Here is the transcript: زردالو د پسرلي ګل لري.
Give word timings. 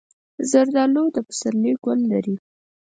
زردالو 0.49 1.05
د 1.15 1.17
پسرلي 1.27 1.73
ګل 1.83 1.99
لري. 2.11 2.35